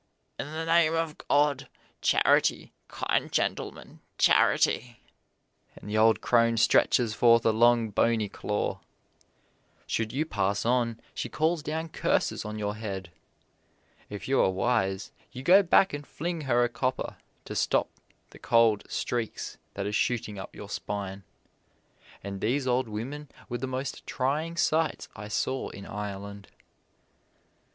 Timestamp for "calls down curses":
11.29-12.43